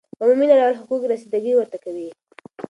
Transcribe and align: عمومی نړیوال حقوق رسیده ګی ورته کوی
عمومی 0.21 0.45
نړیوال 0.51 0.79
حقوق 0.81 1.01
رسیده 1.11 1.39
ګی 1.43 1.53
ورته 1.55 1.77
کوی 1.83 2.07